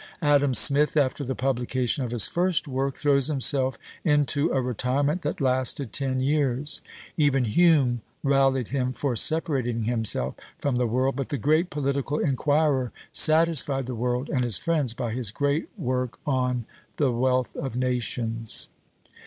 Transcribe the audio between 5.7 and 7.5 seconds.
ten years; even